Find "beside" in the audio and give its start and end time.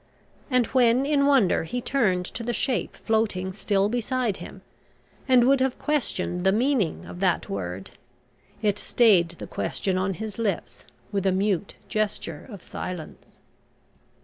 3.87-4.37